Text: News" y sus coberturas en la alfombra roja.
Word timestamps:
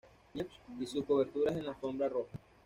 News" 0.33 0.49
y 0.79 0.85
sus 0.87 1.05
coberturas 1.05 1.55
en 1.55 1.65
la 1.65 1.73
alfombra 1.73 2.09
roja. 2.09 2.39